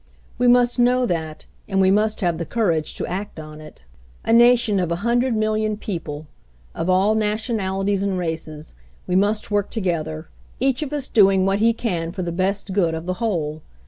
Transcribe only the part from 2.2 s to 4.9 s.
have the courage to act on it. A nation